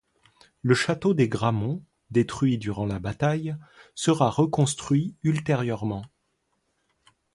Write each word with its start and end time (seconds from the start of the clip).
Le 0.63 0.73
château 0.73 1.13
des 1.13 1.29
Grammont, 1.29 1.83
détruit 2.09 2.57
durant 2.57 2.87
la 2.87 2.97
bataille, 2.97 3.55
sera 3.93 4.31
reconstruit 4.31 5.15
ultérieurement. 5.21 6.03